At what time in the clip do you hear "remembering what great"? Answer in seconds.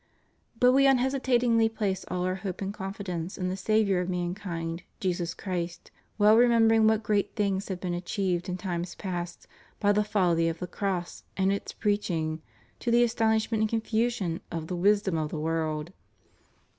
6.37-7.35